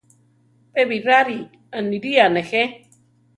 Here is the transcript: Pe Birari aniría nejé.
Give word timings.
Pe 0.73 0.81
Birari 0.89 1.39
aniría 1.79 2.27
nejé. 2.29 2.63